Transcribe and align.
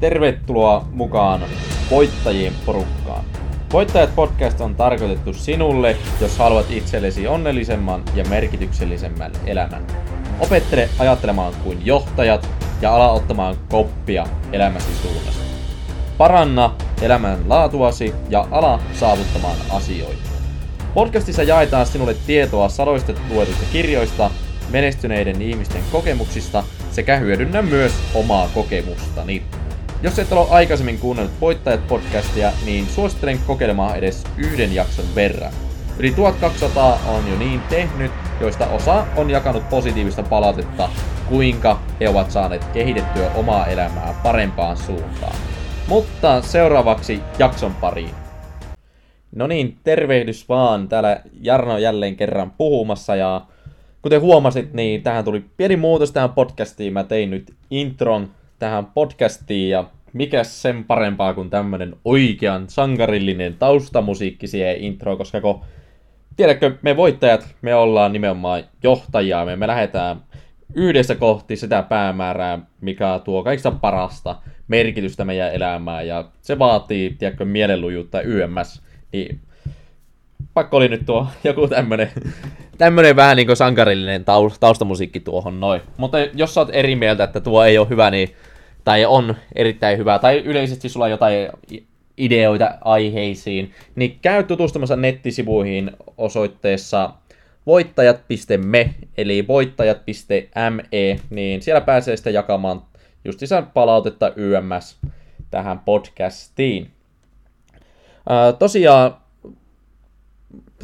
tervetuloa 0.00 0.86
mukaan 0.92 1.40
voittajien 1.90 2.52
porukkaan. 2.66 3.24
Voittajat 3.72 4.14
podcast 4.14 4.60
on 4.60 4.74
tarkoitettu 4.74 5.32
sinulle, 5.32 5.96
jos 6.20 6.38
haluat 6.38 6.70
itsellesi 6.70 7.28
onnellisemman 7.28 8.02
ja 8.14 8.24
merkityksellisemmän 8.24 9.32
elämän. 9.46 9.82
Opettele 10.40 10.88
ajattelemaan 10.98 11.54
kuin 11.64 11.86
johtajat 11.86 12.48
ja 12.82 12.94
ala 12.94 13.10
ottamaan 13.10 13.56
koppia 13.70 14.26
elämäsi 14.52 14.94
suunnasta. 15.02 15.42
Paranna 16.18 16.74
elämän 17.02 17.38
laatuasi 17.48 18.14
ja 18.28 18.48
ala 18.50 18.80
saavuttamaan 18.92 19.56
asioita. 19.70 20.30
Podcastissa 20.94 21.42
jaetaan 21.42 21.86
sinulle 21.86 22.16
tietoa 22.26 22.68
sadoista 22.68 23.12
luetuista 23.30 23.64
kirjoista, 23.72 24.30
menestyneiden 24.70 25.42
ihmisten 25.42 25.82
kokemuksista 25.92 26.64
sekä 26.90 27.16
hyödynnä 27.16 27.62
myös 27.62 27.92
omaa 28.14 28.48
kokemustani. 28.54 29.42
Jos 30.02 30.18
et 30.18 30.32
ole 30.32 30.50
aikaisemmin 30.50 30.98
kuunnellut 30.98 31.40
Voittajat-podcastia, 31.40 32.52
niin 32.64 32.86
suosittelen 32.86 33.38
kokeilemaan 33.46 33.96
edes 33.96 34.24
yhden 34.36 34.74
jakson 34.74 35.04
verran. 35.14 35.52
Yli 35.98 36.10
1200 36.10 37.00
on 37.08 37.30
jo 37.30 37.38
niin 37.38 37.60
tehnyt, 37.60 38.12
joista 38.40 38.66
osa 38.66 39.06
on 39.16 39.30
jakanut 39.30 39.68
positiivista 39.68 40.22
palautetta, 40.22 40.88
kuinka 41.28 41.80
he 42.00 42.08
ovat 42.08 42.30
saaneet 42.30 42.64
kehitettyä 42.64 43.30
omaa 43.34 43.66
elämää 43.66 44.14
parempaan 44.22 44.76
suuntaan. 44.76 45.36
Mutta 45.88 46.42
seuraavaksi 46.42 47.20
jakson 47.38 47.74
pariin. 47.74 48.14
No 49.34 49.46
niin, 49.46 49.76
tervehdys 49.84 50.48
vaan. 50.48 50.88
Täällä 50.88 51.20
Jarno 51.40 51.78
jälleen 51.78 52.16
kerran 52.16 52.50
puhumassa 52.50 53.16
ja 53.16 53.40
kuten 54.02 54.20
huomasit, 54.20 54.72
niin 54.72 55.02
tähän 55.02 55.24
tuli 55.24 55.44
pieni 55.56 55.76
muutos 55.76 56.12
tähän 56.12 56.30
podcastiin. 56.30 56.92
Mä 56.92 57.04
tein 57.04 57.30
nyt 57.30 57.54
intron 57.70 58.30
tähän 58.60 58.86
podcastiin 58.86 59.70
ja 59.70 59.84
mikä 60.12 60.44
sen 60.44 60.84
parempaa 60.84 61.34
kuin 61.34 61.50
tämmönen 61.50 61.96
oikean 62.04 62.68
sankarillinen 62.68 63.54
taustamusiikki 63.54 64.46
siihen 64.46 64.76
intro, 64.76 65.16
koska 65.16 65.40
kun 65.40 65.60
tiedätkö, 66.36 66.76
me 66.82 66.96
voittajat, 66.96 67.54
me 67.62 67.74
ollaan 67.74 68.12
nimenomaan 68.12 68.64
johtajia, 68.82 69.44
me, 69.44 69.56
me 69.56 69.66
lähdetään 69.66 70.20
yhdessä 70.74 71.14
kohti 71.14 71.56
sitä 71.56 71.82
päämäärää, 71.82 72.58
mikä 72.80 73.20
tuo 73.24 73.44
kaikista 73.44 73.70
parasta 73.70 74.36
merkitystä 74.68 75.24
meidän 75.24 75.54
elämään, 75.54 76.06
ja 76.06 76.24
se 76.40 76.58
vaatii, 76.58 77.16
tiedätkö, 77.18 77.44
mielenlujuutta 77.44 78.22
YMS, 78.22 78.82
niin 79.12 79.40
pakko 80.54 80.76
oli 80.76 80.88
nyt 80.88 81.06
tuo 81.06 81.26
joku 81.44 81.68
tämmönen, 81.68 82.10
tämmönen 82.80 83.16
vähän 83.16 83.36
niin 83.36 83.46
kuin 83.46 83.56
sankarillinen 83.56 84.24
taustamusiikki 84.60 85.20
tuohon 85.20 85.60
noin. 85.60 85.80
Mutta 85.96 86.18
jos 86.18 86.54
sä 86.54 86.60
oot 86.60 86.68
eri 86.72 86.96
mieltä, 86.96 87.24
että 87.24 87.40
tuo 87.40 87.64
ei 87.64 87.78
ole 87.78 87.88
hyvä, 87.88 88.10
niin 88.10 88.28
tai 88.84 89.04
on 89.04 89.36
erittäin 89.54 89.98
hyvä, 89.98 90.18
tai 90.18 90.38
yleisesti 90.38 90.88
sulla 90.88 91.04
on 91.04 91.10
jotain 91.10 91.48
ideoita 92.16 92.74
aiheisiin, 92.80 93.72
niin 93.94 94.18
käy 94.22 94.42
tutustumassa 94.42 94.96
nettisivuihin 94.96 95.90
osoitteessa 96.18 97.10
voittajat.me, 97.66 98.94
eli 99.18 99.46
voittajat.me, 99.48 101.20
niin 101.30 101.62
siellä 101.62 101.80
pääsee 101.80 102.16
sitten 102.16 102.34
jakamaan 102.34 102.82
justiinsa 103.24 103.62
palautetta 103.62 104.32
YMS 104.36 105.00
tähän 105.50 105.78
podcastiin. 105.78 106.90
Tosiaan, 108.58 109.16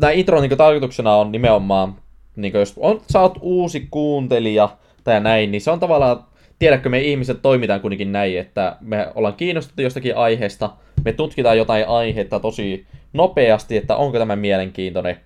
tämä 0.01 0.13
intro 0.13 0.41
niin 0.41 0.57
tarkoituksena 0.57 1.17
on 1.17 1.33
nimenomaan, 1.33 1.95
niin 2.37 2.53
jos 2.55 2.75
on, 2.77 3.01
sä 3.13 3.21
oot 3.21 3.39
uusi 3.41 3.89
kuuntelija 3.91 4.69
tai 5.05 5.21
näin, 5.21 5.51
niin 5.51 5.61
se 5.61 5.71
on 5.71 5.81
tavallaan 5.81 6.25
tiedätkö, 6.59 6.89
me 6.89 7.01
ihmiset 7.01 7.43
toimitaan 7.43 7.81
kuitenkin 7.81 8.13
näin, 8.13 8.39
että 8.39 8.77
me 8.81 9.09
ollaan 9.15 9.35
kiinnostettu 9.35 9.83
jostakin 9.83 10.17
aiheesta, 10.17 10.71
me 11.05 11.13
tutkitaan 11.13 11.59
jotain 11.59 11.89
aihetta 11.89 12.41
tosi 12.41 12.87
nopeasti, 13.13 13.77
että 13.77 13.97
onko 13.97 14.19
tämä 14.19 14.37
mielenkiintoinen, 14.37 15.17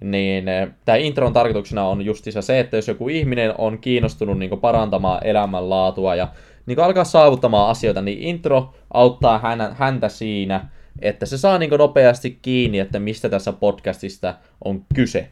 niin 0.00 0.48
eh, 0.48 0.68
tämä 0.84 0.96
intron 0.96 1.32
tarkoituksena 1.32 1.88
on 1.88 2.04
justiinsa 2.04 2.42
se, 2.42 2.60
että 2.60 2.76
jos 2.76 2.88
joku 2.88 3.08
ihminen 3.08 3.54
on 3.58 3.78
kiinnostunut 3.78 4.38
niin 4.38 4.60
parantamaan 4.60 5.26
elämänlaatua 5.26 6.14
ja 6.14 6.28
niin 6.66 6.80
alkaa 6.80 7.04
saavuttamaan 7.04 7.70
asioita, 7.70 8.02
niin 8.02 8.18
intro 8.18 8.74
auttaa 8.94 9.40
häntä 9.74 10.08
siinä, 10.08 10.68
että 11.02 11.26
se 11.26 11.38
saa 11.38 11.58
niin 11.58 11.70
nopeasti 11.70 12.38
kiinni, 12.42 12.78
että 12.78 12.98
mistä 12.98 13.28
tässä 13.28 13.52
podcastista 13.52 14.34
on 14.64 14.84
kyse. 14.94 15.28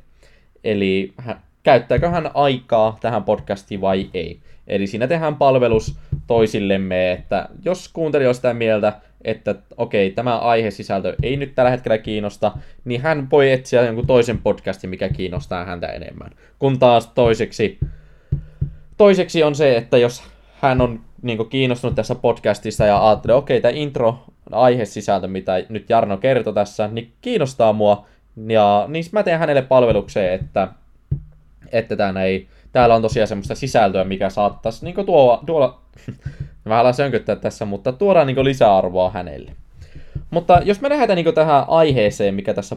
Eli 0.64 1.14
käyttääkö 1.62 2.08
hän 2.08 2.30
aikaa 2.34 2.98
tähän 3.00 3.24
podcastiin 3.24 3.80
vai 3.80 4.10
ei. 4.14 4.40
Eli 4.66 4.86
siinä 4.86 5.06
tehdään 5.06 5.36
palvelus 5.36 5.98
toisillemme, 6.26 7.12
että 7.12 7.48
jos 7.64 7.88
kuuntelija 7.88 8.28
on 8.28 8.34
sitä 8.34 8.54
mieltä, 8.54 8.92
että 9.24 9.54
okei, 9.76 10.10
tämä 10.10 10.38
aihesisältö 10.38 11.14
ei 11.22 11.36
nyt 11.36 11.54
tällä 11.54 11.70
hetkellä 11.70 11.98
kiinnosta, 11.98 12.52
niin 12.84 13.00
hän 13.00 13.30
voi 13.30 13.52
etsiä 13.52 13.82
jonkun 13.82 14.06
toisen 14.06 14.38
podcastin, 14.38 14.90
mikä 14.90 15.08
kiinnostaa 15.08 15.64
häntä 15.64 15.86
enemmän. 15.86 16.30
Kun 16.58 16.78
taas 16.78 17.06
toiseksi, 17.06 17.78
toiseksi 18.96 19.42
on 19.42 19.54
se, 19.54 19.76
että 19.76 19.98
jos 19.98 20.22
hän 20.60 20.80
on 20.80 21.00
niin 21.22 21.48
kiinnostunut 21.48 21.96
tässä 21.96 22.14
podcastissa 22.14 22.86
ja 22.86 23.08
ajattelee, 23.08 23.36
okei, 23.36 23.60
tämä 23.60 23.72
intro 23.74 24.18
aihesisältö, 24.52 25.28
mitä 25.28 25.52
nyt 25.68 25.90
Jarno 25.90 26.16
kertoi 26.16 26.54
tässä, 26.54 26.88
niin 26.88 27.12
kiinnostaa 27.20 27.72
mua. 27.72 28.06
Ja 28.46 28.84
niin 28.88 29.04
mä 29.12 29.22
teen 29.22 29.38
hänelle 29.38 29.62
palvelukseen, 29.62 30.34
että, 30.34 30.68
että 31.72 31.96
tämä 31.96 32.22
ei 32.22 32.48
täällä 32.72 32.94
on 32.94 33.02
tosiaan 33.02 33.28
semmoista 33.28 33.54
sisältöä, 33.54 34.04
mikä 34.04 34.30
saattaisi 34.30 34.84
niin 34.84 35.06
tuoda, 35.06 35.42
tuoda 35.46 35.74
vähän 36.66 36.80
alan 36.80 36.94
sönköttää 36.94 37.36
tässä, 37.36 37.64
mutta 37.64 37.92
tuoda 37.92 38.24
niin 38.24 38.44
lisäarvoa 38.44 39.10
hänelle. 39.10 39.52
Mutta 40.30 40.60
jos 40.64 40.80
me 40.80 40.88
lähdetään 40.88 41.16
niin 41.16 41.34
tähän 41.34 41.64
aiheeseen, 41.68 42.34
mikä 42.34 42.54
tässä 42.54 42.76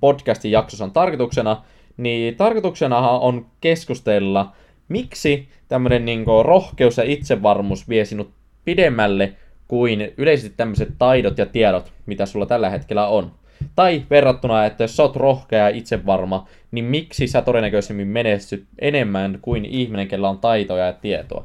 podcastin 0.00 0.50
jaksossa 0.50 0.84
on 0.84 0.90
tarkoituksena, 0.90 1.62
niin 1.96 2.36
tarkoituksenahan 2.36 3.20
on 3.20 3.46
keskustella, 3.60 4.52
miksi 4.88 5.48
tämmöinen 5.68 6.04
niin 6.04 6.24
rohkeus 6.42 6.96
ja 6.96 7.04
itsevarmuus 7.04 7.88
vie 7.88 8.04
sinut 8.04 8.30
pidemmälle 8.64 9.32
kuin 9.70 10.12
yleisesti 10.16 10.54
tämmöiset 10.56 10.88
taidot 10.98 11.38
ja 11.38 11.46
tiedot, 11.46 11.92
mitä 12.06 12.26
sulla 12.26 12.46
tällä 12.46 12.70
hetkellä 12.70 13.06
on. 13.06 13.32
Tai 13.76 14.02
verrattuna, 14.10 14.66
että 14.66 14.84
jos 14.84 14.96
sä 14.96 15.02
oot 15.02 15.16
rohkea 15.16 15.58
ja 15.58 15.76
itsevarma, 15.76 16.48
niin 16.70 16.84
miksi 16.84 17.26
sä 17.26 17.42
todennäköisemmin 17.42 18.08
menestyt 18.08 18.64
enemmän 18.78 19.38
kuin 19.42 19.64
ihminen, 19.64 20.08
kellä 20.08 20.28
on 20.28 20.38
taitoja 20.38 20.86
ja 20.86 20.92
tietoa? 20.92 21.44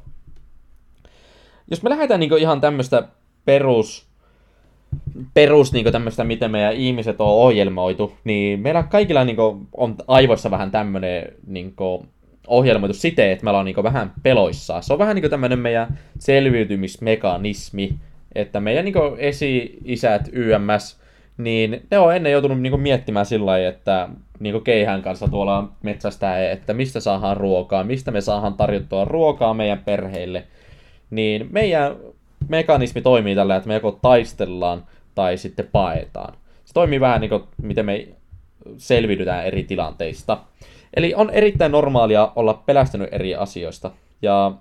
Jos 1.72 1.84
me 1.84 1.90
lähdetään 1.90 2.20
niin 2.20 2.38
ihan 2.38 2.62
tämmöistä 2.62 3.08
perus, 3.46 4.08
perus 5.34 5.74
niin 5.74 5.92
tämmöistä, 5.92 6.24
miten 6.24 6.52
meidän 6.52 6.74
ihmiset 6.74 7.22
on 7.22 7.28
ohjelmoitu, 7.28 8.14
niin 8.24 8.60
meillä 8.60 8.84
kaikilla 8.84 9.24
niin 9.24 9.38
on 9.78 9.96
aivoissa 10.08 10.52
vähän 10.52 10.72
tämmöinen 10.72 11.24
niin 11.48 11.76
ohjelmoitu 12.48 12.94
siten, 12.94 13.32
että 13.32 13.44
meillä 13.44 13.60
on 13.60 13.66
niin 13.66 13.84
vähän 13.84 14.14
peloissaan. 14.24 14.84
Se 14.84 14.94
on 14.94 15.00
vähän 15.00 15.16
niin 15.16 15.30
tämmöinen 15.30 15.60
meidän 15.60 16.00
selviytymismekanismi, 16.20 17.96
että 18.36 18.60
meidän 18.60 18.86
niin 18.86 18.96
esi-isät 19.18 20.30
YMS 20.32 21.00
niin 21.38 21.82
ne 21.92 21.98
on 21.98 22.16
ennen 22.16 22.32
joutunut 22.32 22.62
niinku 22.62 22.78
miettimään 22.78 23.26
sillä 23.26 23.46
lailla, 23.46 23.70
että 23.70 24.10
niinku 24.40 24.60
keihän 24.60 25.02
kanssa 25.02 25.28
tuolla 25.28 25.70
metsästä, 25.84 26.52
että 26.52 26.74
mistä 26.74 27.00
saadaan 27.00 27.38
ruokaa, 27.38 27.84
mistä 27.84 28.12
me 28.12 28.22
saadaan 28.22 28.54
tarjottua 28.54 29.06
ruokaa 29.06 29.54
meidän 29.54 29.80
perheille. 29.86 30.44
Niin 31.10 31.48
meidän 31.52 31.96
mekanismi 32.48 33.02
toimii 33.02 33.36
tällä, 33.36 33.56
että 33.56 33.68
me 33.68 33.74
joko 33.74 34.00
taistellaan 34.02 34.86
tai 35.16 35.38
sitten 35.38 35.68
paetaan. 35.72 36.34
Se 36.66 36.74
toimii 36.74 37.00
vähän 37.00 37.22
niin 37.22 37.30
kuin 37.30 37.44
miten 37.62 37.86
me 37.86 38.08
selviydytään 38.78 39.46
eri 39.46 39.64
tilanteista. 39.64 40.38
Eli 40.94 41.14
on 41.14 41.30
erittäin 41.30 41.72
normaalia 41.72 42.32
olla 42.36 42.54
pelästynyt 42.66 43.10
eri 43.12 43.36
asioista. 43.36 43.92
Ja 44.22 44.52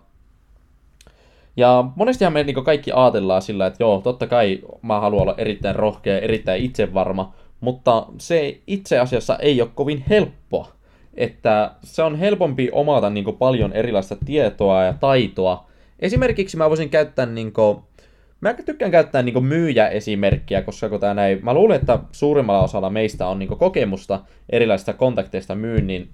ja 1.56 1.84
monestihan 1.96 2.32
me 2.32 2.44
niin 2.44 2.64
kaikki 2.64 2.92
ajatellaan 2.94 3.42
sillä, 3.42 3.66
että 3.66 3.82
joo, 3.82 4.00
totta 4.00 4.26
kai 4.26 4.58
mä 4.82 5.00
haluan 5.00 5.22
olla 5.22 5.34
erittäin 5.38 5.76
rohkea, 5.76 6.18
erittäin 6.18 6.64
itsevarma, 6.64 7.34
mutta 7.60 8.06
se 8.18 8.60
itse 8.66 8.98
asiassa 8.98 9.36
ei 9.36 9.60
ole 9.60 9.70
kovin 9.74 10.04
helppoa. 10.08 10.68
Että 11.14 11.70
se 11.82 12.02
on 12.02 12.16
helpompi 12.16 12.68
omata 12.72 13.10
niin 13.10 13.36
paljon 13.38 13.72
erilaista 13.72 14.16
tietoa 14.24 14.82
ja 14.82 14.92
taitoa. 14.92 15.66
Esimerkiksi 16.00 16.56
mä 16.56 16.68
voisin 16.68 16.90
käyttää 16.90 17.26
niin 17.26 17.52
kuin, 17.52 17.78
Mä 18.44 18.54
tykkään 18.54 18.90
käyttää 18.90 19.22
niin 19.22 19.44
myyjä-esimerkkiä, 19.44 20.62
koska 20.62 20.88
kun 20.88 21.00
tää 21.00 21.14
näin, 21.14 21.38
mä 21.42 21.54
luulen, 21.54 21.76
että 21.76 21.98
suurimmalla 22.12 22.62
osalla 22.62 22.90
meistä 22.90 23.26
on 23.26 23.38
niin 23.38 23.58
kokemusta 23.58 24.20
erilaisista 24.50 24.92
kontakteista 24.92 25.54
myynnin 25.54 26.08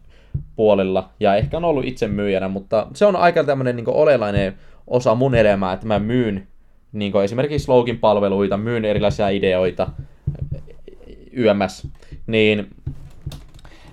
puolella, 0.56 1.10
ja 1.20 1.36
ehkä 1.36 1.56
on 1.56 1.64
ollut 1.64 1.84
itse 1.84 2.08
myyjänä, 2.08 2.48
mutta 2.48 2.86
se 2.94 3.06
on 3.06 3.16
aika 3.16 3.44
tämmöinen 3.44 3.76
niin 3.76 3.88
oleellinen 3.88 4.54
osa 4.86 5.14
mun 5.14 5.34
elämää, 5.34 5.72
että 5.72 5.86
mä 5.86 5.98
myyn 5.98 6.46
niin 6.92 7.12
esimerkiksi 7.24 7.64
slogin 7.64 7.98
palveluita, 7.98 8.56
myyn 8.56 8.84
erilaisia 8.84 9.28
ideoita, 9.28 9.88
YMS, 11.32 11.86
niin 12.26 12.70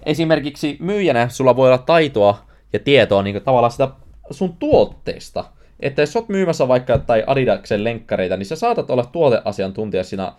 esimerkiksi 0.06 0.78
myyjänä 0.80 1.30
sulla 1.30 1.56
voi 1.56 1.68
olla 1.68 1.78
taitoa 1.78 2.46
ja 2.74 2.80
tietoa 2.80 3.24
niin 3.24 3.42
tavallaan 3.42 3.72
sitä 3.72 3.90
sun 4.32 4.58
tuotteesta. 4.60 5.46
että 5.80 6.02
jos 6.02 6.16
oot 6.16 6.30
myymässä 6.30 6.68
vaikka 6.68 6.98
tai 6.98 7.24
Adidaksen 7.28 7.84
lenkkareita, 7.84 8.38
niin 8.38 8.46
sä 8.46 8.56
saatat 8.56 8.90
olla 8.90 9.06
tuoteasiantuntija 9.06 10.04
siinä 10.04 10.32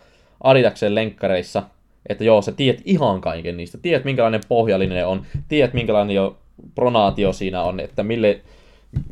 Adidaksen 0.43 0.95
lenkkareissa, 0.95 1.63
että 2.09 2.25
joo, 2.25 2.43
sä 2.43 2.53
tiedät 2.53 2.81
ihan 2.85 3.21
kaiken 3.21 3.57
niistä, 3.57 3.79
tiedät 3.79 4.05
minkälainen 4.05 4.41
pohjallinen 4.49 5.07
on, 5.07 5.27
tiedät 5.49 5.75
minkälainen 5.75 6.17
jo 6.17 6.37
pronaatio 6.75 7.33
siinä 7.33 7.63
on, 7.63 7.81
että 7.81 8.03
mille 8.03 8.41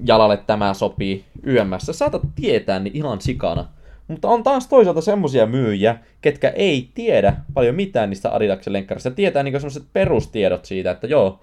jalalle 0.04 0.36
tämä 0.36 0.74
sopii 0.74 1.24
YMS. 1.42 1.86
Saatat 1.90 2.22
tietää 2.34 2.78
niin 2.78 2.96
ihan 2.96 3.20
sikana. 3.20 3.64
Mutta 4.08 4.28
on 4.28 4.42
taas 4.42 4.68
toisaalta 4.68 5.00
semmosia 5.00 5.46
myyjiä, 5.46 5.98
ketkä 6.20 6.48
ei 6.48 6.90
tiedä 6.94 7.36
paljon 7.54 7.74
mitään 7.74 8.10
niistä 8.10 8.34
Adidaksen 8.34 8.72
lenkkareista. 8.72 9.10
Tietää 9.10 9.42
niinku 9.42 9.60
semmoiset 9.60 9.84
perustiedot 9.92 10.64
siitä, 10.64 10.90
että 10.90 11.06
joo, 11.06 11.40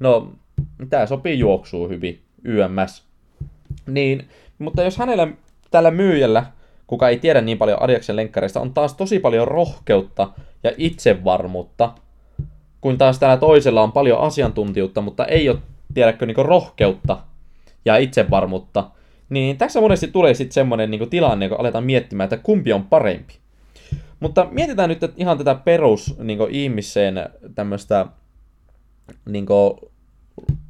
no, 0.00 0.32
tämä 0.90 1.06
sopii 1.06 1.38
juoksuu 1.38 1.88
hyvin, 1.88 2.20
YMS. 2.44 3.04
Niin, 3.86 4.28
mutta 4.58 4.82
jos 4.82 4.98
hänellä, 4.98 5.28
tällä 5.70 5.90
myyjällä, 5.90 6.46
kuka 6.86 7.08
ei 7.08 7.18
tiedä 7.18 7.40
niin 7.40 7.58
paljon 7.58 7.82
Adidaksen 7.82 8.16
lenkkareista, 8.16 8.60
on 8.60 8.74
taas 8.74 8.94
tosi 8.94 9.18
paljon 9.18 9.48
rohkeutta 9.48 10.30
ja 10.64 10.72
itsevarmuutta, 10.76 11.92
kun 12.80 12.98
taas 12.98 13.18
tällä 13.18 13.36
toisella 13.36 13.82
on 13.82 13.92
paljon 13.92 14.20
asiantuntijuutta, 14.20 15.00
mutta 15.00 15.24
ei 15.24 15.48
ole, 15.48 15.58
tiedäkö, 15.94 16.26
niin 16.26 16.36
rohkeutta 16.36 17.18
ja 17.84 17.96
itsevarmuutta, 17.96 18.90
niin 19.28 19.58
tässä 19.58 19.80
monesti 19.80 20.08
tulee 20.08 20.34
sitten 20.34 20.54
semmoinen 20.54 20.90
niin 20.90 21.10
tilanne, 21.10 21.48
kun 21.48 21.60
aletaan 21.60 21.84
miettimään, 21.84 22.24
että 22.24 22.36
kumpi 22.36 22.72
on 22.72 22.84
parempi. 22.84 23.34
Mutta 24.20 24.46
mietitään 24.50 24.88
nyt 24.88 25.02
että 25.02 25.16
ihan 25.20 25.38
tätä 25.38 25.54
perus 25.54 26.18
niin 26.18 26.38
ihmiseen 26.50 27.14
tämmöistä, 27.54 28.06
niin 29.26 29.46
kuin, 29.46 29.74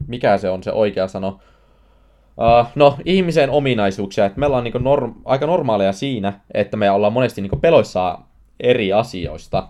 mikä 0.07 0.39
se 0.39 0.51
on 0.51 0.63
se 0.63 0.73
oikea 0.73 1.09
sano, 1.09 1.29
uh, 1.29 2.67
no 2.75 2.97
ihmisen 3.05 3.51
ominaisuuksia, 3.51 4.25
että 4.25 4.41
me 4.41 4.47
ollaan 4.47 4.65
niin 4.65 4.75
norm, 4.85 5.15
aika 5.25 5.47
normaaleja 5.47 5.93
siinä, 5.93 6.41
että 6.55 6.77
me 6.77 6.91
ollaan 6.91 7.13
monesti 7.13 7.41
niin 7.41 7.61
peloissaan 7.61 8.25
eri 8.61 8.93
asioista. 8.93 9.69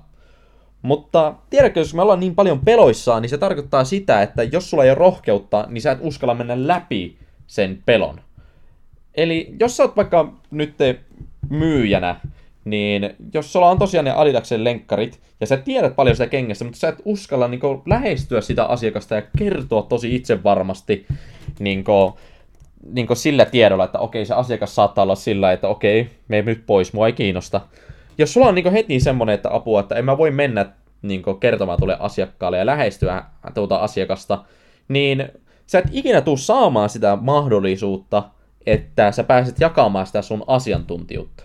Mutta 0.82 1.34
tiedätkö, 1.50 1.80
jos 1.80 1.94
me 1.94 2.02
ollaan 2.02 2.20
niin 2.20 2.34
paljon 2.34 2.60
peloissaan, 2.60 3.22
niin 3.22 3.30
se 3.30 3.38
tarkoittaa 3.38 3.84
sitä, 3.84 4.22
että 4.22 4.42
jos 4.42 4.70
sulla 4.70 4.84
ei 4.84 4.90
ole 4.90 4.98
rohkeutta, 4.98 5.66
niin 5.68 5.82
sä 5.82 5.92
et 5.92 5.98
uskalla 6.02 6.34
mennä 6.34 6.68
läpi 6.68 7.18
sen 7.46 7.82
pelon. 7.86 8.20
Eli 9.14 9.54
jos 9.60 9.76
sä 9.76 9.82
oot 9.82 9.96
vaikka 9.96 10.32
nyt 10.50 10.74
myyjänä, 11.50 12.20
niin 12.64 13.14
jos 13.34 13.52
sulla 13.52 13.70
on 13.70 13.78
tosiaan 13.78 14.04
ne 14.04 14.10
Adidaksen 14.10 14.64
lenkkarit, 14.64 15.20
ja 15.40 15.46
sä 15.46 15.56
tiedät 15.56 15.96
paljon 15.96 16.16
sitä 16.16 16.26
kengästä, 16.26 16.64
mutta 16.64 16.78
sä 16.78 16.88
et 16.88 17.02
uskalla 17.04 17.48
niin 17.48 17.60
kuin, 17.60 17.82
lähestyä 17.86 18.40
sitä 18.40 18.64
asiakasta 18.64 19.14
ja 19.14 19.22
kertoa 19.38 19.82
tosi 19.82 20.14
itsevarmasti 20.14 21.06
niin 21.58 21.84
kuin, 21.84 22.12
niin 22.92 23.06
kuin 23.06 23.16
sillä 23.16 23.44
tiedolla, 23.44 23.84
että 23.84 23.98
okei, 23.98 24.26
se 24.26 24.34
asiakas 24.34 24.74
saattaa 24.74 25.02
olla 25.02 25.14
sillä, 25.14 25.52
että 25.52 25.68
okei, 25.68 26.10
me 26.28 26.42
nyt 26.42 26.66
pois, 26.66 26.92
mua 26.92 27.06
ei 27.06 27.12
kiinnosta. 27.12 27.60
Jos 28.18 28.32
sulla 28.32 28.46
on 28.46 28.54
niin 28.54 28.62
kuin, 28.62 28.72
heti 28.72 29.00
semmoinen, 29.00 29.34
että 29.34 29.54
apua, 29.54 29.80
että 29.80 29.94
en 29.94 30.04
mä 30.04 30.18
voi 30.18 30.30
mennä 30.30 30.66
niin 31.02 31.22
kuin, 31.22 31.40
kertomaan 31.40 31.78
tuolle 31.78 31.96
asiakkaalle 32.00 32.58
ja 32.58 32.66
lähestyä 32.66 33.24
tuota 33.54 33.76
asiakasta, 33.76 34.44
niin 34.88 35.28
sä 35.66 35.78
et 35.78 35.84
ikinä 35.92 36.20
tuu 36.20 36.36
saamaan 36.36 36.88
sitä 36.88 37.18
mahdollisuutta, 37.20 38.22
että 38.66 39.12
sä 39.12 39.24
pääset 39.24 39.60
jakamaan 39.60 40.06
sitä 40.06 40.22
sun 40.22 40.44
asiantuntijuutta. 40.46 41.44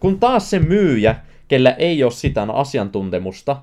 Kun 0.00 0.20
taas 0.20 0.50
se 0.50 0.58
myyjä, 0.58 1.16
kellä 1.48 1.70
ei 1.70 2.04
ole 2.04 2.12
sitä 2.12 2.42
asiantuntemusta, 2.42 3.56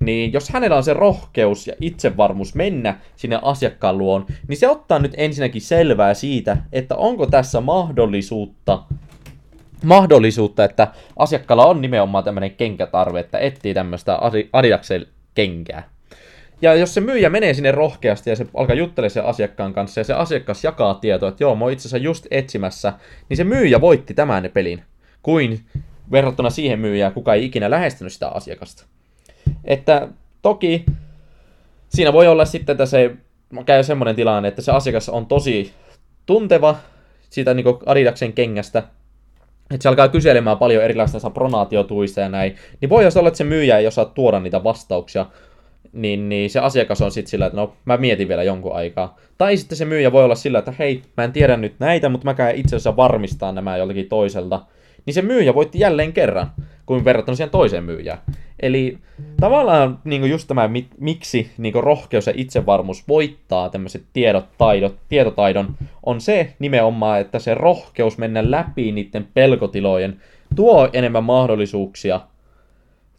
niin 0.00 0.32
jos 0.32 0.48
hänellä 0.48 0.76
on 0.76 0.84
se 0.84 0.94
rohkeus 0.94 1.66
ja 1.66 1.74
itsevarmuus 1.80 2.54
mennä 2.54 2.98
sinne 3.16 3.38
asiakkaan 3.42 3.98
luon, 3.98 4.26
niin 4.48 4.56
se 4.56 4.68
ottaa 4.68 4.98
nyt 4.98 5.14
ensinnäkin 5.16 5.62
selvää 5.62 6.14
siitä, 6.14 6.56
että 6.72 6.96
onko 6.96 7.26
tässä 7.26 7.60
mahdollisuutta, 7.60 8.82
mahdollisuutta 9.84 10.64
että 10.64 10.88
asiakkaalla 11.16 11.66
on 11.66 11.80
nimenomaan 11.80 12.24
tämmöinen 12.24 12.50
kenkätarve, 12.50 13.20
että 13.20 13.38
etsii 13.38 13.74
tämmöistä 13.74 14.18
Adidaksen 14.52 15.06
kenkää. 15.34 15.89
Ja 16.62 16.74
jos 16.74 16.94
se 16.94 17.00
myyjä 17.00 17.30
menee 17.30 17.54
sinne 17.54 17.72
rohkeasti 17.72 18.30
ja 18.30 18.36
se 18.36 18.46
alkaa 18.54 18.76
juttelemaan 18.76 19.10
sen 19.10 19.24
asiakkaan 19.24 19.72
kanssa 19.72 20.00
ja 20.00 20.04
se 20.04 20.12
asiakas 20.12 20.64
jakaa 20.64 20.94
tietoa, 20.94 21.28
että 21.28 21.44
joo, 21.44 21.54
mä 21.54 21.64
oon 21.64 21.72
itse 21.72 21.88
asiassa 21.88 22.04
just 22.04 22.26
etsimässä, 22.30 22.92
niin 23.28 23.36
se 23.36 23.44
myyjä 23.44 23.80
voitti 23.80 24.14
tämän 24.14 24.50
pelin, 24.54 24.82
kuin 25.22 25.60
verrattuna 26.12 26.50
siihen 26.50 26.78
myyjään, 26.78 27.12
kuka 27.12 27.34
ei 27.34 27.44
ikinä 27.44 27.70
lähestynyt 27.70 28.12
sitä 28.12 28.28
asiakasta. 28.28 28.84
Että 29.64 30.08
toki 30.42 30.86
siinä 31.88 32.12
voi 32.12 32.28
olla 32.28 32.44
sitten, 32.44 32.72
että 32.72 32.86
se 32.86 33.10
käy 33.66 33.84
semmoinen 33.84 34.16
tilanne, 34.16 34.48
että 34.48 34.62
se 34.62 34.72
asiakas 34.72 35.08
on 35.08 35.26
tosi 35.26 35.72
tunteva 36.26 36.76
siitä 37.30 37.54
niin 37.54 37.66
Adidaksen 37.86 38.32
kengästä, 38.32 38.78
että 39.70 39.82
se 39.82 39.88
alkaa 39.88 40.08
kyselemään 40.08 40.58
paljon 40.58 40.84
erilaisista 40.84 41.30
pronaatiotuista 41.30 42.20
ja 42.20 42.28
näin, 42.28 42.56
niin 42.80 42.88
voi 42.88 43.04
olla, 43.16 43.28
että 43.28 43.38
se 43.38 43.44
myyjä 43.44 43.78
ei 43.78 43.86
osaa 43.86 44.04
tuoda 44.04 44.40
niitä 44.40 44.64
vastauksia, 44.64 45.26
niin, 45.92 46.28
niin 46.28 46.50
se 46.50 46.60
asiakas 46.60 47.02
on 47.02 47.10
sitten 47.10 47.30
sillä, 47.30 47.46
että 47.46 47.56
no 47.56 47.72
mä 47.84 47.96
mietin 47.96 48.28
vielä 48.28 48.42
jonkun 48.42 48.74
aikaa. 48.74 49.18
Tai 49.38 49.56
sitten 49.56 49.78
se 49.78 49.84
myyjä 49.84 50.12
voi 50.12 50.24
olla 50.24 50.34
sillä, 50.34 50.58
että 50.58 50.74
hei, 50.78 51.02
mä 51.16 51.24
en 51.24 51.32
tiedä 51.32 51.56
nyt 51.56 51.74
näitä, 51.78 52.08
mutta 52.08 52.24
mä 52.24 52.34
käyn 52.34 52.56
itse 52.56 52.76
asiassa 52.76 52.96
varmistaa 52.96 53.52
nämä 53.52 53.76
joltakin 53.76 54.08
toiselta. 54.08 54.60
Niin 55.06 55.14
se 55.14 55.22
myyjä 55.22 55.54
voitti 55.54 55.78
jälleen 55.78 56.12
kerran, 56.12 56.50
kuin 56.86 57.04
verrattuna 57.04 57.36
siihen 57.36 57.50
toiseen 57.50 57.84
myyjään. 57.84 58.18
Eli 58.60 58.98
tavallaan 59.40 59.98
niin 60.04 60.30
just 60.30 60.48
tämä, 60.48 60.70
miksi 60.98 61.50
niin 61.58 61.74
rohkeus 61.74 62.26
ja 62.26 62.32
itsevarmuus 62.36 63.08
voittaa 63.08 63.70
tämmöiset 63.70 64.02
tiedot, 64.12 64.44
taidot, 64.58 64.96
tietotaidon, 65.08 65.74
on 66.06 66.20
se 66.20 66.54
nimenomaan, 66.58 67.20
että 67.20 67.38
se 67.38 67.54
rohkeus 67.54 68.18
mennä 68.18 68.50
läpi 68.50 68.92
niiden 68.92 69.28
pelkotilojen 69.34 70.20
tuo 70.56 70.88
enemmän 70.92 71.24
mahdollisuuksia 71.24 72.20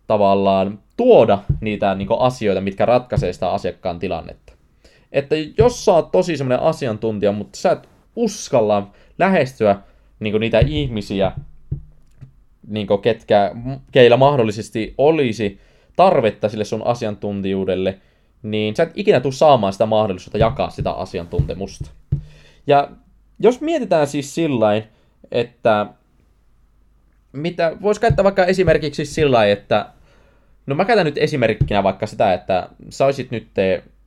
tavallaan 0.08 0.80
tuoda 1.02 1.40
niitä 1.62 1.96
niin 1.96 2.08
asioita, 2.20 2.62
mitkä 2.62 2.86
ratkaisee 2.86 3.34
sitä 3.34 3.50
asiakkaan 3.50 4.00
tilannetta. 4.00 4.54
Että 5.12 5.36
jos 5.58 5.86
sä 5.86 5.94
oot 5.94 6.12
tosi 6.12 6.38
semmoinen 6.38 6.66
asiantuntija, 6.66 7.32
mutta 7.32 7.58
sä 7.58 7.72
et 7.72 7.90
uskalla 8.16 8.92
lähestyä 9.20 9.80
niin 10.20 10.40
niitä 10.40 10.60
ihmisiä, 10.60 11.32
niin 12.68 12.88
ketkä, 13.02 13.52
keillä 13.92 14.18
mahdollisesti 14.18 14.94
olisi 14.98 15.60
tarvetta 15.96 16.50
sille 16.50 16.66
sun 16.66 16.86
asiantuntijuudelle, 16.86 18.00
niin 18.44 18.76
sä 18.76 18.84
et 18.84 18.92
ikinä 18.96 19.20
tule 19.20 19.34
saamaan 19.34 19.74
sitä 19.74 19.86
mahdollisuutta 19.86 20.38
jakaa 20.38 20.70
sitä 20.70 20.92
asiantuntemusta. 20.92 21.92
Ja 22.68 22.90
jos 23.40 23.62
mietitään 23.62 24.08
siis 24.08 24.36
sillä 24.36 24.82
että 25.32 25.86
mitä, 27.32 27.78
voisi 27.82 28.02
käyttää 28.02 28.24
vaikka 28.24 28.46
esimerkiksi 28.46 29.06
sillä 29.06 29.46
että 29.46 29.86
No 30.66 30.76
mä 30.76 30.86
käytän 30.86 31.06
nyt 31.06 31.18
esimerkkinä 31.18 31.84
vaikka 31.84 32.08
sitä, 32.08 32.34
että 32.34 32.70
sä 32.90 33.06
olisit 33.06 33.32
nyt 33.32 33.48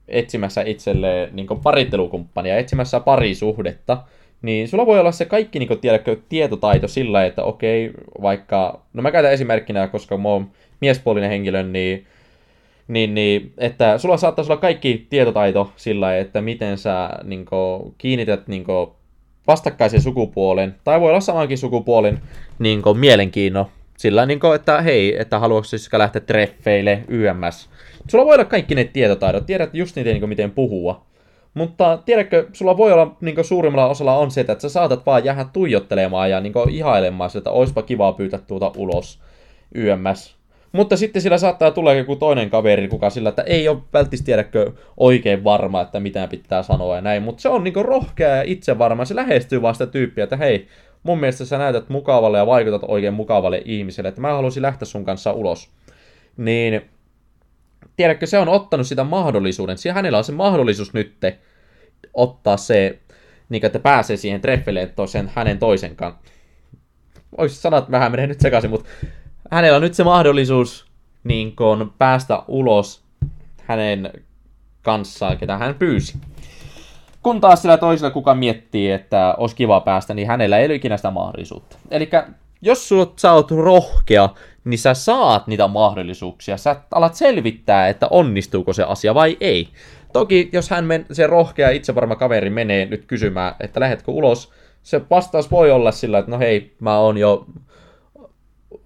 etsimässä 0.09 0.63
itselleen 0.63 1.37
niin 1.37 1.47
parittelukumppania, 1.63 2.59
etsimässä 2.59 3.01
parisuhdetta, 3.01 4.03
niin 4.43 4.69
sulla 4.69 4.87
voi 4.87 5.01
olla 5.01 5.13
se 5.13 5.25
kaikki 5.25 5.59
niin 5.59 5.79
tiedätkö, 5.81 6.17
tietotaito 6.29 6.89
sillä, 6.89 7.25
että 7.25 7.43
okei, 7.43 7.91
vaikka, 8.23 8.81
no 8.93 9.03
mä 9.03 9.11
käytän 9.11 9.33
esimerkkinä, 9.33 9.89
koska 9.89 10.19
mä 10.19 10.29
oon 10.29 10.51
miespuolinen 10.81 11.31
henkilö, 11.31 11.63
niin, 11.63 12.07
niin, 12.89 13.15
niin 13.15 13.53
että 13.59 13.99
sulla 13.99 14.17
saattaisi 14.17 14.53
olla 14.53 14.61
kaikki 14.61 15.07
tietotaito 15.11 15.73
sillä, 15.77 16.19
että 16.19 16.41
miten 16.41 16.79
sä 16.79 17.11
niin 17.23 17.45
kuin, 17.45 17.95
kiinnität 17.99 18.49
niin 18.49 18.65
kuin, 18.65 18.91
vastakkaisen 19.47 20.01
sukupuolen, 20.01 20.75
tai 20.85 21.01
voi 21.01 21.11
olla 21.11 21.21
samankin 21.21 21.59
sukupuolen 21.59 22.21
niin 22.59 22.83
kuin, 22.83 22.99
mielenkiinno 22.99 23.71
sillä 23.99 24.27
niin 24.27 24.41
kuin, 24.41 24.55
että 24.55 24.83
hei, 24.83 25.21
että 25.21 25.39
haluatko 25.39 25.65
siis 25.65 25.93
lähteä 25.93 26.21
treffeille, 26.21 27.05
YMS. 27.09 27.71
Sulla 28.11 28.25
voi 28.25 28.35
olla 28.35 28.45
kaikki 28.45 28.75
ne 28.75 28.85
tietotaidot, 28.85 29.47
tiedät 29.47 29.75
just 29.75 29.97
niitä, 29.97 30.11
niin 30.11 30.21
kuin, 30.21 30.29
miten 30.29 30.51
puhua. 30.51 31.07
Mutta 31.55 31.99
tiedätkö, 32.05 32.47
sulla 32.53 32.77
voi 32.77 32.93
olla 32.93 33.17
niin 33.21 33.35
kuin, 33.35 33.45
suurimmalla 33.45 33.91
osalla 33.91 34.19
on 34.19 34.31
se, 34.31 34.41
että 34.41 34.59
sä 34.59 34.69
saatat 34.69 35.07
vaan 35.07 35.25
jäädä 35.25 35.47
tuijottelemaan 35.53 36.31
ja 36.31 36.41
niin 36.41 36.53
kuin, 36.53 36.71
ihailemaan 36.71 37.31
sitä, 37.31 37.39
että 37.39 37.51
olisipa 37.51 37.83
kivaa 37.83 38.13
pyytää 38.13 38.41
tuota 38.47 38.73
ulos 38.77 39.21
YMS. 39.75 40.37
Mutta 40.73 40.97
sitten 40.97 41.23
sillä 41.23 41.39
saattaa 41.39 41.71
tulla 41.71 41.95
joku 41.95 42.17
toinen 42.17 42.51
kaveri, 42.51 42.89
kuka 42.89 43.11
sillä, 43.11 43.29
että 43.29 43.43
ei 43.43 43.69
ole 43.69 43.79
välttämättä 43.93 44.25
tiedäkö 44.25 44.73
oikein 44.97 45.45
varma, 45.45 45.81
että 45.81 46.01
mitä 46.01 46.27
pitää 46.27 46.63
sanoa 46.63 46.97
ja 46.97 47.01
näin. 47.01 47.23
Mutta 47.23 47.43
se 47.43 47.49
on 47.49 47.65
niinku 47.65 47.83
rohkea 47.83 48.29
ja 48.29 48.43
itsevarma. 48.47 49.05
Se 49.05 49.17
lähestyy 49.17 49.63
vaan 49.63 49.75
sitä 49.75 49.87
tyyppiä, 49.87 50.25
että 50.25 50.37
hei, 50.37 50.69
mun 51.05 51.21
mielestä 51.21 51.45
sä 51.45 51.59
näytät 51.59 51.89
mukavalle 51.89 52.39
ja 52.39 52.47
vaikutat 52.47 52.83
oikein 52.89 53.15
mukavalle 53.15 53.63
ihmiselle, 53.65 54.09
että 54.09 54.21
mä 54.21 54.33
haluaisin 54.33 54.63
lähteä 54.63 54.87
sun 54.87 55.05
kanssa 55.05 55.33
ulos. 55.33 55.71
Niin, 56.37 56.91
tiedätkö, 57.97 58.27
se 58.27 58.39
on 58.39 58.49
ottanut 58.49 58.87
sitä 58.87 59.05
mahdollisuuden. 59.05 59.79
Siinä 59.79 59.95
hänellä 59.95 60.19
on 60.19 60.25
se 60.25 60.33
mahdollisuus 60.33 60.95
nyt 60.95 61.17
ottaa 62.15 62.57
se, 62.57 62.99
niin 63.49 63.67
että 63.67 63.79
pääsee 63.79 64.17
siihen 64.17 64.41
treffille 64.41 64.87
toisen, 64.87 65.31
hänen 65.35 65.59
toisen 65.59 65.97
kanssa. 65.97 66.21
Voisi 67.39 67.57
sanat 67.57 67.91
vähän 67.91 68.11
menee 68.11 68.27
nyt 68.27 68.41
sekaisin, 68.41 68.71
mutta 68.71 68.91
hänellä 69.51 69.77
on 69.77 69.83
nyt 69.83 69.95
se 69.95 70.05
mahdollisuus 70.05 70.87
niin 71.25 71.57
kun, 71.57 71.95
päästä 71.99 72.43
ulos 72.49 73.05
hänen 73.57 74.11
kanssaan, 74.83 75.39
ketä 75.39 75.59
hän 75.59 75.75
pyysi. 75.75 76.19
Kun 77.25 77.41
taas 77.41 77.63
sillä 77.63 77.77
toisella, 77.77 78.11
kuka 78.11 78.35
miettii, 78.35 78.91
että 78.91 79.35
olisi 79.39 79.57
kiva 79.57 79.81
päästä, 79.81 80.15
niin 80.15 80.29
hänellä 80.29 80.59
ei 80.59 80.67
ole 80.67 80.75
ikinä 80.75 80.97
sitä 80.97 81.11
mahdollisuutta. 81.11 81.77
Eli 81.91 82.11
jos 82.63 82.91
sä 83.17 83.33
oot 83.33 83.51
rohkea, 83.51 84.29
niin 84.65 84.79
sä 84.79 84.95
saat 84.95 85.47
niitä 85.47 85.69
mahdollisuuksia. 85.69 86.57
Sä 86.57 86.77
alat 86.91 87.15
selvittää, 87.15 87.89
että 87.89 88.09
onnistuuko 88.11 88.73
se 88.73 88.83
asia 88.83 89.15
vai 89.15 89.37
ei. 89.41 89.69
Toki, 90.13 90.49
jos 90.53 90.71
hän 90.71 90.85
men, 90.85 91.07
se 91.13 91.27
rohkea 91.27 91.71
itsevarma 91.71 92.17
kaveri 92.17 92.51
menee 92.51 92.87
nyt 92.87 93.05
kysymään, 93.07 93.55
että 93.61 93.81
lähetkö 93.81 94.11
ulos, 94.11 94.53
se 94.83 95.01
vastaus 95.11 95.51
voi 95.51 95.71
olla 95.71 95.93
sillä, 95.93 96.19
että 96.19 96.31
no 96.31 96.39
hei, 96.39 96.75
mä 96.81 96.99
oon 96.99 97.19
jo 97.19 97.47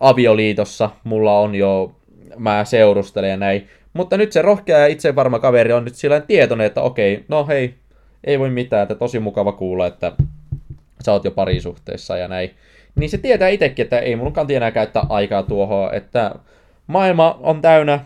avioliitossa, 0.01 0.91
mulla 1.05 1.39
on 1.39 1.55
jo, 1.55 1.93
mä 2.37 2.65
seurustelen 2.65 3.31
ja 3.31 3.37
näin. 3.37 3.69
Mutta 3.93 4.17
nyt 4.17 4.33
se 4.33 4.43
rohkea 4.43 4.79
ja 4.79 4.87
itsevarma 4.87 5.39
kaveri 5.39 5.73
on 5.73 5.85
nyt 5.85 5.95
sillä 5.95 6.21
tietoinen, 6.21 6.67
että 6.67 6.83
okei, 6.83 7.25
no 7.29 7.47
hei, 7.47 7.75
ei 8.25 8.39
voi 8.39 8.51
mitään, 8.51 8.83
että 8.83 8.95
tosi 8.95 9.19
mukava 9.19 9.53
kuulla, 9.53 9.87
että 9.87 10.13
sä 11.05 11.13
oot 11.13 11.25
jo 11.25 11.31
parisuhteessa 11.31 12.17
ja 12.17 12.29
näin. 12.29 12.51
Niin 12.95 13.11
se 13.11 13.19
tietää 13.19 13.49
itsekin, 13.49 13.83
että 13.83 13.99
ei 13.99 14.17
mun 14.17 14.33
kanti 14.33 14.55
enää 14.55 14.71
käyttää 14.71 15.07
aikaa 15.09 15.43
tuohon, 15.43 15.95
että 15.95 16.35
maailma 16.87 17.39
on 17.43 17.61
täynnä 17.61 18.01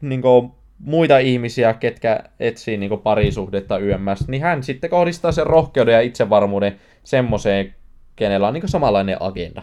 niin 0.00 0.22
kuin, 0.22 0.52
muita 0.78 1.18
ihmisiä, 1.18 1.74
ketkä 1.74 2.20
etsii 2.40 2.76
niin 2.76 2.88
kuin, 2.88 3.00
parisuhdetta 3.00 3.78
YMS, 3.78 4.28
niin 4.28 4.42
hän 4.42 4.62
sitten 4.62 4.90
kohdistaa 4.90 5.32
sen 5.32 5.46
rohkeuden 5.46 5.92
ja 5.92 6.00
itsevarmuuden 6.00 6.80
semmoiseen, 7.04 7.74
kenellä 8.16 8.48
on 8.48 8.54
niin 8.54 8.62
kuin, 8.62 8.70
samanlainen 8.70 9.16
agenda. 9.20 9.62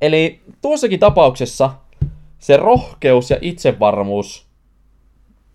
Eli 0.00 0.40
tuossakin 0.62 1.00
tapauksessa 1.00 1.70
se 2.38 2.56
rohkeus 2.56 3.30
ja 3.30 3.38
itsevarmuus 3.40 4.47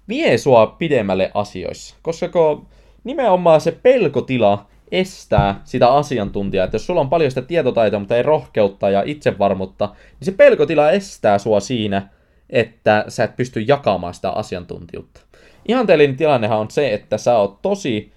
vie 0.10 0.38
sua 0.38 0.68
pidemmälle 0.68 1.32
asioissa, 1.34 1.96
koska 2.02 2.30
kun 2.30 2.68
nimenomaan 3.04 3.62
se 3.62 3.72
pelkotila 3.72 4.66
estää 4.92 5.62
sitä 5.64 5.94
asiantuntijaa, 5.94 6.66
että 6.66 6.76
jos 6.76 6.86
sulla 6.86 7.02
on 7.02 7.10
paljon 7.10 7.32
sitä 7.32 7.42
tietotaitoa, 7.42 8.00
mutta 8.00 8.18
ei 8.18 8.24
rohkeutta 8.24 8.90
ja 8.90 9.04
itsevarmuutta, 9.06 9.86
niin 9.86 10.26
se 10.26 10.32
pelkotila 10.32 10.92
estää 10.92 11.38
sua 11.38 11.60
siinä, 11.60 12.10
että 12.50 13.06
sä 13.08 13.24
et 13.24 13.36
pysty 13.36 13.60
jakamaan 13.60 14.14
sitä 14.14 14.30
asiantuntijuutta. 14.30 15.22
Ihanteellinen 15.68 16.18
tilannehan 16.18 16.60
on 16.60 16.72
se, 16.72 16.94
että 16.94 17.18
sä 17.18 17.38
oot 17.38 17.62
tosi 17.62 18.12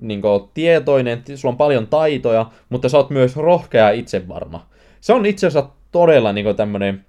niin 0.00 0.22
kuin, 0.22 0.48
tietoinen, 0.54 1.22
sulla 1.34 1.52
on 1.52 1.56
paljon 1.56 1.86
taitoja, 1.86 2.46
mutta 2.68 2.88
sä 2.88 2.96
oot 2.96 3.10
myös 3.10 3.36
rohkea 3.36 3.84
ja 3.84 3.90
itsevarma. 3.90 4.66
Se 5.00 5.12
on 5.12 5.26
itse 5.26 5.46
asiassa 5.46 5.70
todella 5.92 6.32
niin 6.32 6.44
kuin, 6.44 6.56
tämmönen 6.56 7.04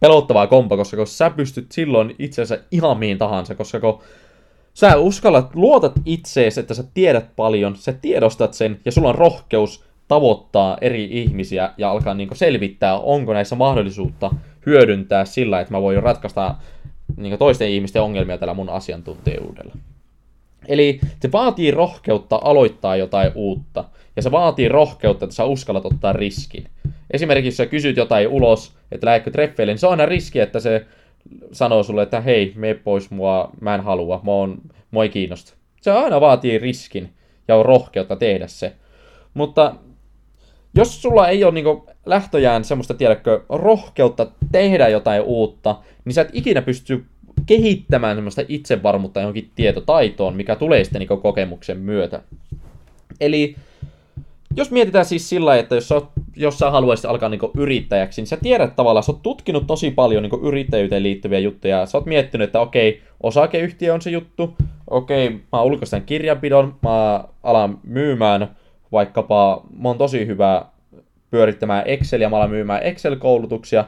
pelottavaa 0.00 0.46
kompa, 0.46 0.76
koska 0.76 0.96
kun 0.96 1.06
sä 1.06 1.30
pystyt 1.30 1.72
silloin 1.72 2.14
itse 2.18 2.42
asiassa 2.42 2.66
ihan 2.70 2.98
mihin 2.98 3.18
tahansa, 3.18 3.54
koska 3.54 3.80
kun 3.80 4.02
sä 4.74 4.96
uskallat, 4.96 5.54
luotat 5.54 5.92
itseesi, 6.04 6.60
että 6.60 6.74
sä 6.74 6.84
tiedät 6.94 7.36
paljon, 7.36 7.76
sä 7.76 7.92
tiedostat 7.92 8.54
sen 8.54 8.80
ja 8.84 8.92
sulla 8.92 9.08
on 9.08 9.14
rohkeus 9.14 9.84
tavoittaa 10.08 10.78
eri 10.80 11.08
ihmisiä 11.10 11.70
ja 11.78 11.90
alkaa 11.90 12.14
niin 12.14 12.28
selvittää, 12.32 12.98
onko 12.98 13.32
näissä 13.32 13.56
mahdollisuutta 13.56 14.30
hyödyntää 14.66 15.24
sillä, 15.24 15.60
että 15.60 15.74
mä 15.74 15.82
voin 15.82 16.02
ratkaista 16.02 16.54
niin 17.16 17.38
toisten 17.38 17.68
ihmisten 17.68 18.02
ongelmia 18.02 18.38
tällä 18.38 18.54
mun 18.54 18.68
asiantuntijuudella. 18.68 19.74
Eli 20.68 21.00
se 21.20 21.32
vaatii 21.32 21.70
rohkeutta 21.70 22.40
aloittaa 22.42 22.96
jotain 22.96 23.32
uutta. 23.34 23.84
Ja 24.16 24.22
se 24.22 24.30
vaatii 24.30 24.68
rohkeutta, 24.68 25.24
että 25.24 25.36
sä 25.36 25.44
uskallat 25.44 25.86
ottaa 25.86 26.12
riskin. 26.12 26.64
Esimerkiksi 27.10 27.48
jos 27.48 27.56
sä 27.56 27.66
kysyt 27.66 27.96
jotain 27.96 28.28
ulos, 28.28 28.76
että 28.92 29.06
lähdetkö 29.06 29.30
treffeille, 29.30 29.72
niin 29.72 29.78
se 29.78 29.86
on 29.86 29.90
aina 29.90 30.06
riski, 30.06 30.40
että 30.40 30.60
se 30.60 30.86
sanoo 31.52 31.82
sulle, 31.82 32.02
että 32.02 32.20
hei, 32.20 32.52
me 32.56 32.74
pois 32.74 33.10
mua, 33.10 33.50
mä 33.60 33.74
en 33.74 33.80
halua, 33.80 34.20
mä 34.24 34.30
oon, 34.30 34.58
mua 34.90 35.02
ei 35.02 35.08
kiinnosta. 35.08 35.54
Se 35.80 35.90
aina 35.90 36.20
vaatii 36.20 36.58
riskin 36.58 37.12
ja 37.48 37.56
on 37.56 37.64
rohkeutta 37.64 38.16
tehdä 38.16 38.46
se. 38.46 38.72
Mutta 39.34 39.74
jos 40.74 41.02
sulla 41.02 41.28
ei 41.28 41.44
ole 41.44 41.54
niin 41.54 41.64
lähtöjään 42.06 42.64
semmoista, 42.64 42.94
tiedätkö, 42.94 43.44
rohkeutta 43.48 44.26
tehdä 44.52 44.88
jotain 44.88 45.22
uutta, 45.22 45.76
niin 46.04 46.14
sä 46.14 46.20
et 46.20 46.30
ikinä 46.32 46.62
pysty 46.62 47.04
kehittämään 47.46 48.16
semmoista 48.16 48.42
itsevarmuutta 48.48 49.20
johonkin 49.20 49.50
tietotaitoon, 49.54 50.36
mikä 50.36 50.56
tulee 50.56 50.84
sitten 50.84 51.00
niin 51.00 51.20
kokemuksen 51.20 51.78
myötä. 51.78 52.22
Eli 53.20 53.56
jos 54.56 54.70
mietitään 54.70 55.04
siis 55.04 55.28
sillä 55.28 55.56
että 55.56 55.74
jos 55.74 55.88
sä, 55.88 56.02
jos 56.36 56.58
sä 56.58 56.70
haluaisit 56.70 57.04
alkaa 57.04 57.28
niin 57.28 57.40
yrittäjäksi, 57.58 58.20
niin 58.20 58.26
sä 58.26 58.36
tiedät 58.36 58.76
tavallaan, 58.76 59.02
sä 59.02 59.12
oot 59.12 59.22
tutkinut 59.22 59.66
tosi 59.66 59.90
paljon 59.90 60.22
niin 60.22 60.42
yrittäjyyteen 60.42 61.02
liittyviä 61.02 61.38
juttuja. 61.38 61.86
Sä 61.86 61.98
oot 61.98 62.06
miettinyt, 62.06 62.44
että 62.48 62.60
okei, 62.60 63.02
osakeyhtiö 63.22 63.94
on 63.94 64.02
se 64.02 64.10
juttu, 64.10 64.56
okei, 64.90 65.40
mä 65.52 65.62
ulkoistan 65.62 66.02
kirjanpidon, 66.02 66.76
mä 66.82 67.24
alan 67.42 67.78
myymään 67.82 68.56
vaikkapa, 68.92 69.62
mä 69.78 69.88
oon 69.88 69.98
tosi 69.98 70.26
hyvä 70.26 70.64
pyörittämään 71.30 71.86
Excelia, 71.86 72.30
mä 72.30 72.36
alan 72.36 72.50
myymään 72.50 72.82
Excel-koulutuksia, 72.82 73.84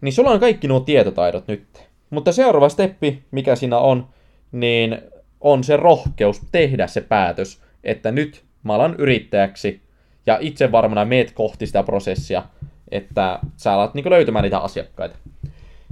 niin 0.00 0.12
sulla 0.12 0.30
on 0.30 0.40
kaikki 0.40 0.68
nuo 0.68 0.80
tietotaidot 0.80 1.48
nyt. 1.48 1.88
Mutta 2.10 2.32
seuraava 2.32 2.68
steppi, 2.68 3.22
mikä 3.30 3.56
siinä 3.56 3.78
on, 3.78 4.08
niin 4.52 4.98
on 5.40 5.64
se 5.64 5.76
rohkeus 5.76 6.40
tehdä 6.52 6.86
se 6.86 7.00
päätös, 7.00 7.62
että 7.84 8.12
nyt 8.12 8.44
mä 8.62 8.74
alan 8.74 8.94
yrittäjäksi 8.98 9.87
ja 10.28 10.38
itse 10.40 10.72
varmana 10.72 11.04
meet 11.04 11.32
kohti 11.32 11.66
sitä 11.66 11.82
prosessia, 11.82 12.42
että 12.90 13.38
sä 13.56 13.72
alat 13.72 13.94
niin 13.94 14.10
löytämään 14.10 14.42
niitä 14.42 14.58
asiakkaita. 14.58 15.18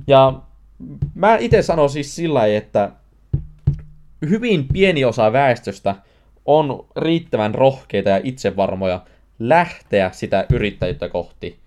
Ja 0.07 0.41
mä 1.15 1.37
itse 1.37 1.63
sanon 1.63 1.91
siis 1.91 2.17
sillä 2.17 2.47
että 2.47 2.91
hyvin 4.29 4.69
pieni 4.73 5.05
osa 5.05 5.33
väestöstä 5.33 5.95
on 6.45 6.87
riittävän 6.97 7.55
rohkeita 7.55 8.11
ja 8.11 8.21
itsevarmoja 8.25 9.01
lähteä 9.39 10.11
sitä 10.13 10.47
yrittäjyyttä 10.53 11.09
kohti. 11.09 11.59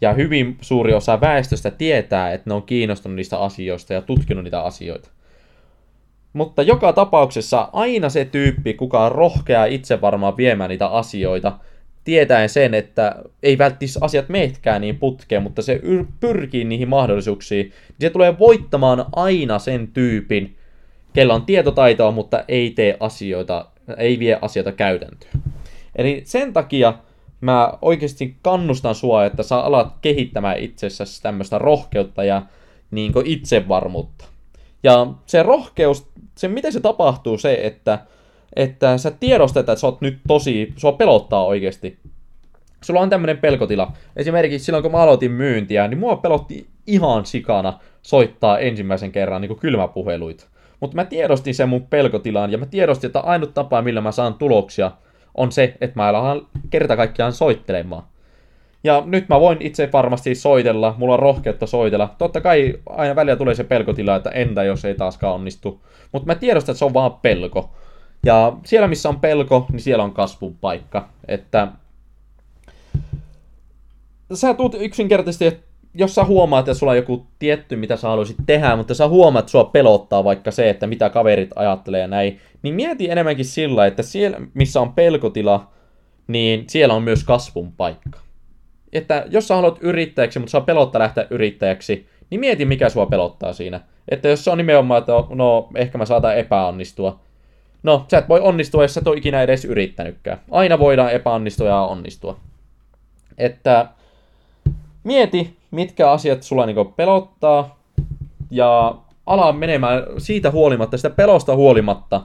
Ja 0.00 0.12
hyvin 0.12 0.58
suuri 0.60 0.94
osa 0.94 1.20
väestöstä 1.20 1.70
tietää, 1.70 2.32
että 2.32 2.50
ne 2.50 2.54
on 2.54 2.62
kiinnostunut 2.62 3.16
niistä 3.16 3.38
asioista 3.38 3.92
ja 3.92 4.02
tutkinut 4.02 4.44
niitä 4.44 4.62
asioita. 4.62 5.08
Mutta 6.32 6.62
joka 6.62 6.92
tapauksessa 6.92 7.68
aina 7.72 8.08
se 8.08 8.24
tyyppi, 8.24 8.74
kuka 8.74 9.04
on 9.04 9.12
rohkea 9.12 9.64
itse 9.64 10.00
varmaan 10.00 10.36
viemään 10.36 10.70
niitä 10.70 10.86
asioita, 10.86 11.58
tietäen 12.10 12.48
sen, 12.48 12.74
että 12.74 13.14
ei 13.42 13.58
välttis 13.58 13.98
asiat 14.00 14.28
meitkään 14.28 14.80
niin 14.80 14.98
putkeen, 14.98 15.42
mutta 15.42 15.62
se 15.62 15.80
pyrkii 16.20 16.64
niihin 16.64 16.88
mahdollisuuksiin, 16.88 17.66
niin 17.66 18.00
se 18.00 18.10
tulee 18.10 18.38
voittamaan 18.38 19.04
aina 19.16 19.58
sen 19.58 19.88
tyypin, 19.88 20.56
kellä 21.12 21.34
on 21.34 21.46
tietotaitoa, 21.46 22.10
mutta 22.10 22.44
ei 22.48 22.70
tee 22.70 22.96
asioita, 23.00 23.66
ei 23.96 24.18
vie 24.18 24.38
asioita 24.42 24.72
käytäntöön. 24.72 25.42
Eli 25.96 26.22
sen 26.24 26.52
takia 26.52 26.94
mä 27.40 27.72
oikeasti 27.82 28.36
kannustan 28.42 28.94
sua, 28.94 29.24
että 29.24 29.42
sä 29.42 29.56
alat 29.56 29.94
kehittämään 30.02 30.58
itsessäsi 30.58 31.22
tämmöistä 31.22 31.58
rohkeutta 31.58 32.24
ja 32.24 32.42
niin 32.90 33.12
itsevarmuutta. 33.24 34.24
Ja 34.82 35.06
se 35.26 35.42
rohkeus, 35.42 36.10
se 36.38 36.48
miten 36.48 36.72
se 36.72 36.80
tapahtuu, 36.80 37.38
se, 37.38 37.60
että, 37.62 37.98
että 38.56 38.98
sä 38.98 39.10
tiedostat, 39.10 39.60
että 39.60 39.76
sä 39.76 39.86
oot 39.86 40.00
nyt 40.00 40.18
tosi, 40.28 40.72
sua 40.76 40.92
pelottaa 40.92 41.44
oikeasti. 41.44 41.98
Sulla 42.82 43.00
on 43.00 43.10
tämmöinen 43.10 43.38
pelkotila. 43.38 43.92
Esimerkiksi 44.16 44.64
silloin, 44.64 44.82
kun 44.82 44.92
mä 44.92 44.98
aloitin 44.98 45.30
myyntiä, 45.30 45.88
niin 45.88 45.98
mua 45.98 46.16
pelotti 46.16 46.66
ihan 46.86 47.26
sikana 47.26 47.78
soittaa 48.02 48.58
ensimmäisen 48.58 49.12
kerran 49.12 49.40
niin 49.40 49.56
kylmäpuheluita. 49.56 50.46
Mutta 50.80 50.96
mä 50.96 51.04
tiedostin 51.04 51.54
sen 51.54 51.68
mun 51.68 51.86
pelkotilaan, 51.86 52.52
ja 52.52 52.58
mä 52.58 52.66
tiedostin, 52.66 53.08
että 53.08 53.20
ainut 53.20 53.54
tapa, 53.54 53.82
millä 53.82 54.00
mä 54.00 54.12
saan 54.12 54.34
tuloksia, 54.34 54.90
on 55.34 55.52
se, 55.52 55.74
että 55.80 56.00
mä 56.00 56.08
alan 56.08 56.46
kerta 56.70 56.96
kaikkiaan 56.96 57.32
soittelemaan. 57.32 58.02
Ja 58.84 59.02
nyt 59.06 59.28
mä 59.28 59.40
voin 59.40 59.58
itse 59.60 59.88
varmasti 59.92 60.34
soitella, 60.34 60.94
mulla 60.98 61.14
on 61.14 61.18
rohkeutta 61.18 61.66
soitella. 61.66 62.14
Totta 62.18 62.40
kai 62.40 62.74
aina 62.86 63.16
välillä 63.16 63.36
tulee 63.36 63.54
se 63.54 63.64
pelkotila, 63.64 64.16
että 64.16 64.30
entä 64.30 64.64
jos 64.64 64.84
ei 64.84 64.94
taaskaan 64.94 65.34
onnistu. 65.34 65.84
Mutta 66.12 66.26
mä 66.26 66.34
tiedostan, 66.34 66.72
että 66.72 66.78
se 66.78 66.84
on 66.84 66.94
vaan 66.94 67.12
pelko. 67.12 67.70
Ja 68.26 68.56
siellä 68.64 68.88
missä 68.88 69.08
on 69.08 69.20
pelko, 69.20 69.66
niin 69.72 69.80
siellä 69.80 70.04
on 70.04 70.12
kasvun 70.12 70.56
paikka. 70.60 71.08
Että 71.28 71.68
sä 74.34 74.54
tuut 74.54 74.74
yksinkertaisesti, 74.74 75.46
että 75.46 75.70
jos 75.94 76.14
sä 76.14 76.24
huomaat, 76.24 76.68
että 76.68 76.78
sulla 76.78 76.92
on 76.92 76.96
joku 76.96 77.26
tietty, 77.38 77.76
mitä 77.76 77.96
sä 77.96 78.08
haluaisit 78.08 78.36
tehdä, 78.46 78.76
mutta 78.76 78.94
sä 78.94 79.08
huomaat, 79.08 79.42
että 79.42 79.50
sua 79.50 79.64
pelottaa 79.64 80.24
vaikka 80.24 80.50
se, 80.50 80.70
että 80.70 80.86
mitä 80.86 81.10
kaverit 81.10 81.50
ajattelee 81.56 82.00
ja 82.00 82.06
näin, 82.06 82.40
niin 82.62 82.74
mieti 82.74 83.10
enemmänkin 83.10 83.44
sillä, 83.44 83.86
että 83.86 84.02
siellä, 84.02 84.40
missä 84.54 84.80
on 84.80 84.92
pelkotila, 84.92 85.70
niin 86.26 86.64
siellä 86.68 86.94
on 86.94 87.02
myös 87.02 87.24
kasvun 87.24 87.72
paikka 87.72 88.20
että 88.92 89.24
jos 89.30 89.48
sä 89.48 89.54
haluat 89.54 89.78
yrittäjäksi, 89.80 90.38
mutta 90.38 90.50
saa 90.50 90.60
pelottaa 90.60 90.98
lähteä 90.98 91.26
yrittäjäksi, 91.30 92.06
niin 92.30 92.40
mieti 92.40 92.64
mikä 92.64 92.88
sua 92.88 93.06
pelottaa 93.06 93.52
siinä. 93.52 93.80
Että 94.08 94.28
jos 94.28 94.44
se 94.44 94.50
on 94.50 94.58
nimenomaan, 94.58 94.98
että 94.98 95.12
no 95.34 95.68
ehkä 95.74 95.98
mä 95.98 96.04
saatan 96.04 96.38
epäonnistua. 96.38 97.20
No, 97.82 98.04
sä 98.10 98.18
et 98.18 98.28
voi 98.28 98.40
onnistua, 98.40 98.82
jos 98.82 98.94
sä 98.94 99.00
et 99.00 99.06
ole 99.06 99.16
ikinä 99.16 99.42
edes 99.42 99.64
yrittänytkään. 99.64 100.40
Aina 100.50 100.78
voidaan 100.78 101.12
epäonnistua 101.12 101.66
ja 101.66 101.80
onnistua. 101.80 102.36
Että 103.38 103.86
mieti, 105.04 105.56
mitkä 105.70 106.10
asiat 106.10 106.42
sulla 106.42 106.66
niinku 106.66 106.84
pelottaa, 106.84 107.78
ja 108.50 108.94
ala 109.26 109.52
menemään 109.52 110.02
siitä 110.18 110.50
huolimatta, 110.50 110.96
sitä 110.96 111.10
pelosta 111.10 111.56
huolimatta, 111.56 112.20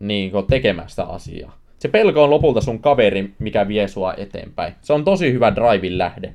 niin 0.00 0.32
tekemästä 0.50 1.04
asiaa. 1.04 1.56
Se 1.78 1.88
pelko 1.88 2.24
on 2.24 2.30
lopulta 2.30 2.60
sun 2.60 2.78
kaveri, 2.78 3.34
mikä 3.38 3.68
vie 3.68 3.88
sua 3.88 4.14
eteenpäin. 4.14 4.74
Se 4.80 4.92
on 4.92 5.04
tosi 5.04 5.32
hyvä 5.32 5.54
drivin 5.54 5.98
lähde. 5.98 6.34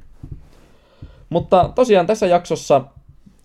Mutta 1.30 1.70
tosiaan 1.76 2.08
tässä 2.08 2.28
jaksossa 2.28 2.82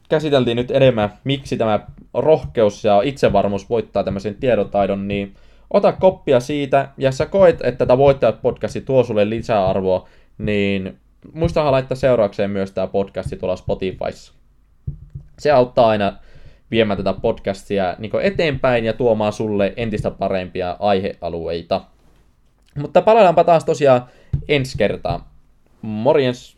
käsiteltiin 0.09 0.57
nyt 0.57 0.71
enemmän, 0.71 1.13
miksi 1.25 1.57
tämä 1.57 1.81
rohkeus 2.15 2.85
ja 2.85 3.03
itsevarmuus 3.03 3.71
voittaa 3.71 4.05
tämmöisen 4.05 4.35
tiedotaidon, 4.35 5.09
niin 5.09 5.35
ota 5.71 5.93
koppia 5.93 6.41
siitä, 6.41 6.89
ja 6.99 7.13
sä 7.13 7.27
koet, 7.27 7.61
että 7.63 7.87
tämä 7.87 7.99
Voittajat 7.99 8.43
podcasti 8.43 8.81
tuo 8.81 9.05
sulle 9.05 9.31
lisäarvoa, 9.31 10.09
niin 10.39 10.99
muistahan 11.33 11.73
laittaa 11.73 11.97
seuraukseen 11.97 12.51
myös 12.51 12.73
tämä 12.73 12.87
podcasti 12.87 13.37
tuolla 13.37 13.57
Spotifyssa. 13.57 14.33
Se 15.39 15.51
auttaa 15.51 15.89
aina 15.89 16.17
viemään 16.71 16.97
tätä 16.97 17.13
podcastia 17.13 17.97
niin 17.99 18.21
eteenpäin 18.23 18.85
ja 18.85 18.93
tuomaan 18.93 19.33
sulle 19.33 19.73
entistä 19.77 20.11
parempia 20.11 20.77
aihealueita. 20.79 21.85
Mutta 22.79 23.03
palallaanpa 23.03 23.45
taas 23.45 23.65
tosiaan 23.65 24.05
ensi 24.49 24.79
kertaa. 24.79 25.33
Morjens! 25.83 26.57